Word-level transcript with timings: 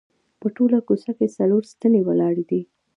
په 0.39 0.47
ټوله 0.55 0.77
کوڅه 0.87 1.11
کې 1.17 1.27
څلور 1.37 1.61
ستنې 1.73 2.01
ولاړې 2.07 2.43
دي. 2.49 2.61